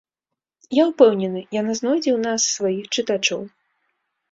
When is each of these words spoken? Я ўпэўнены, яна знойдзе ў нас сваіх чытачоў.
Я 0.77 0.83
ўпэўнены, 0.91 1.43
яна 1.59 1.77
знойдзе 1.81 2.11
ў 2.15 2.17
нас 2.27 2.41
сваіх 2.57 2.85
чытачоў. 2.95 3.41